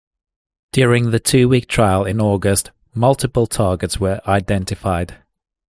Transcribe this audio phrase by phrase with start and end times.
[0.71, 5.17] During the two-week trial in August, multiple targets were identified.